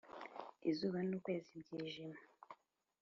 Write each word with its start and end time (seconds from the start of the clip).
Izuba 0.69 0.99
n 1.07 1.09
ukwezi 1.17 1.51
byijima 1.63 2.19